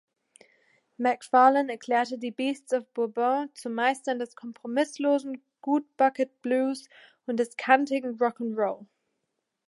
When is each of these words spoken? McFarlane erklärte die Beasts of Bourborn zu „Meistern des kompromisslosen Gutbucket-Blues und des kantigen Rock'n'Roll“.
McFarlane 0.99 1.69
erklärte 1.73 2.17
die 2.17 2.31
Beasts 2.31 2.73
of 2.73 2.87
Bourborn 2.91 3.53
zu 3.53 3.69
„Meistern 3.69 4.17
des 4.17 4.35
kompromisslosen 4.35 5.43
Gutbucket-Blues 5.61 6.89
und 7.27 7.37
des 7.37 7.55
kantigen 7.55 8.17
Rock'n'Roll“. 8.17 8.87